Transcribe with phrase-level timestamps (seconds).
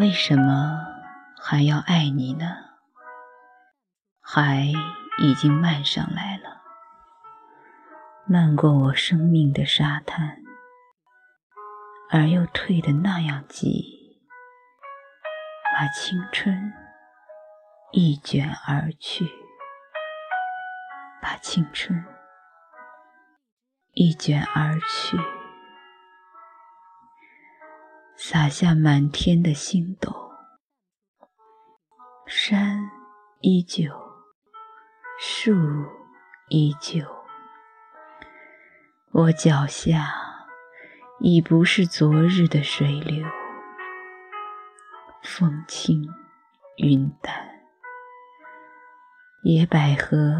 [0.00, 0.86] 为什么
[1.36, 2.46] 还要爱你呢？
[4.22, 4.72] 海
[5.18, 6.62] 已经漫上来了，
[8.26, 10.38] 漫过我生命的沙滩，
[12.08, 14.16] 而又退得那样急，
[15.76, 16.72] 把青春
[17.92, 19.30] 一卷而去，
[21.20, 22.02] 把青春
[23.92, 25.18] 一卷而去。
[28.32, 30.30] 洒下满天的星斗，
[32.28, 32.88] 山
[33.40, 33.90] 依旧，
[35.18, 35.52] 树
[36.48, 37.04] 依旧，
[39.10, 40.12] 我脚下
[41.18, 43.26] 已不是昨日的水流，
[45.24, 46.08] 风轻
[46.76, 47.34] 云淡，
[49.42, 50.36] 野百合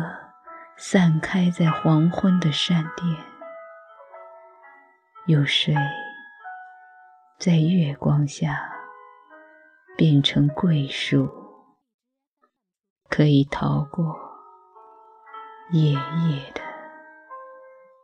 [0.77, 3.17] 散开在黄昏的山巅，
[5.27, 5.75] 有谁？
[7.41, 8.71] 在月光下
[9.97, 11.27] 变成桂树，
[13.09, 14.15] 可以逃过
[15.71, 16.61] 夜夜的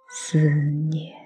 [0.09, 0.39] 思
[0.89, 1.26] 念。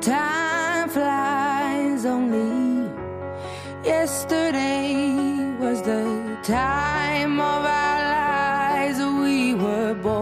[0.00, 2.04] time flies.
[2.04, 2.90] Only
[3.84, 8.98] yesterday was the time of our lives.
[8.98, 10.21] We were born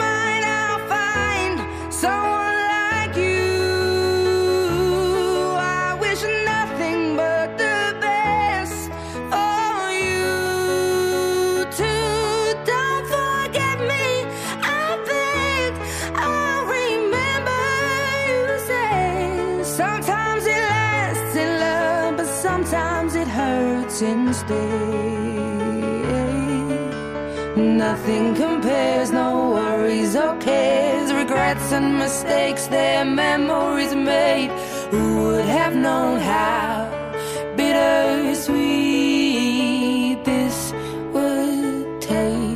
[24.01, 24.81] instead.
[27.57, 34.51] Nothing compares, no worries or cares, regrets and mistakes, they're memories made.
[34.91, 36.89] Who would have known how
[37.55, 38.63] bittersweet
[40.23, 40.73] this
[41.13, 42.51] would taste?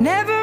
[0.00, 0.35] Never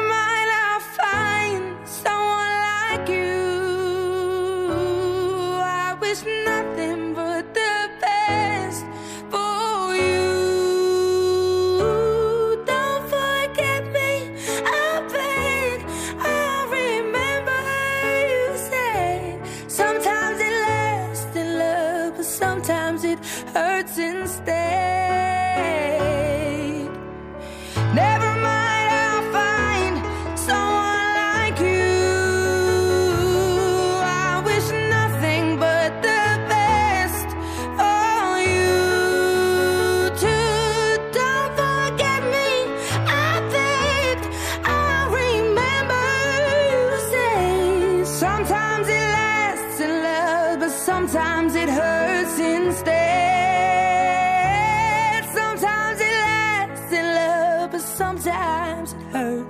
[23.54, 24.63] hurts instead.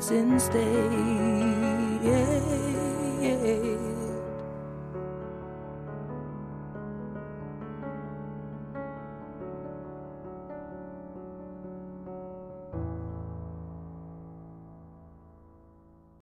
[0.05, 1.34] Hurts instead.